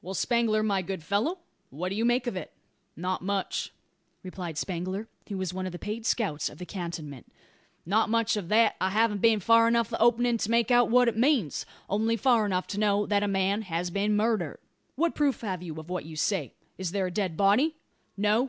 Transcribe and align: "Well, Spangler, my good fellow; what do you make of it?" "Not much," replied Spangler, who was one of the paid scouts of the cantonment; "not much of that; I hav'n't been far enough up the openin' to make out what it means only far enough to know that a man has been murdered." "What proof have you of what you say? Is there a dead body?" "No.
"Well, 0.00 0.14
Spangler, 0.14 0.62
my 0.62 0.80
good 0.80 1.02
fellow; 1.02 1.40
what 1.68 1.90
do 1.90 1.94
you 1.94 2.06
make 2.06 2.26
of 2.26 2.36
it?" 2.38 2.54
"Not 2.96 3.20
much," 3.22 3.70
replied 4.22 4.56
Spangler, 4.56 5.08
who 5.28 5.36
was 5.36 5.52
one 5.52 5.66
of 5.66 5.72
the 5.72 5.78
paid 5.78 6.06
scouts 6.06 6.48
of 6.48 6.56
the 6.56 6.64
cantonment; 6.64 7.30
"not 7.84 8.08
much 8.08 8.34
of 8.38 8.48
that; 8.48 8.76
I 8.80 8.88
hav'n't 8.88 9.20
been 9.20 9.40
far 9.40 9.68
enough 9.68 9.92
up 9.92 9.98
the 9.98 10.02
openin' 10.02 10.38
to 10.38 10.50
make 10.50 10.70
out 10.70 10.88
what 10.88 11.06
it 11.08 11.18
means 11.18 11.66
only 11.90 12.16
far 12.16 12.46
enough 12.46 12.66
to 12.68 12.80
know 12.80 13.04
that 13.04 13.22
a 13.22 13.28
man 13.28 13.60
has 13.60 13.90
been 13.90 14.16
murdered." 14.16 14.58
"What 14.94 15.14
proof 15.14 15.42
have 15.42 15.62
you 15.62 15.78
of 15.78 15.90
what 15.90 16.06
you 16.06 16.16
say? 16.16 16.54
Is 16.78 16.92
there 16.92 17.06
a 17.06 17.10
dead 17.10 17.36
body?" 17.36 17.76
"No. 18.16 18.42